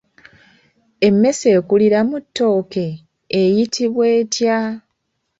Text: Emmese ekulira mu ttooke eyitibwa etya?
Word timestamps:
Emmese 1.07 1.47
ekulira 1.57 1.99
mu 2.09 2.17
ttooke 2.23 2.87
eyitibwa 3.39 4.05
etya? 4.19 4.57